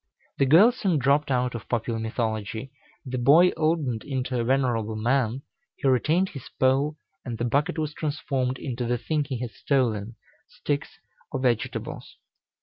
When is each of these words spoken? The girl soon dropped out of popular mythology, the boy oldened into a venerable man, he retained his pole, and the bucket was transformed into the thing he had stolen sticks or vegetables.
The 0.39 0.47
girl 0.47 0.71
soon 0.71 0.97
dropped 0.97 1.29
out 1.29 1.53
of 1.53 1.69
popular 1.69 1.99
mythology, 1.99 2.71
the 3.05 3.19
boy 3.19 3.51
oldened 3.55 4.03
into 4.03 4.39
a 4.39 4.43
venerable 4.43 4.95
man, 4.95 5.43
he 5.75 5.87
retained 5.87 6.29
his 6.29 6.49
pole, 6.59 6.97
and 7.23 7.37
the 7.37 7.45
bucket 7.45 7.77
was 7.77 7.93
transformed 7.93 8.57
into 8.57 8.87
the 8.87 8.97
thing 8.97 9.25
he 9.25 9.37
had 9.41 9.51
stolen 9.51 10.15
sticks 10.49 10.97
or 11.31 11.39
vegetables. 11.39 12.17